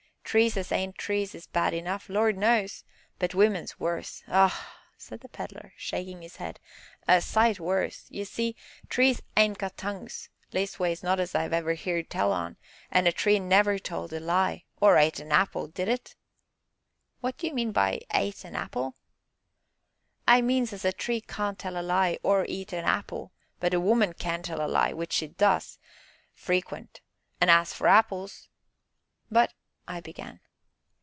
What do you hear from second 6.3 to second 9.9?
head, "a sight worse! Ye see, trees ain't got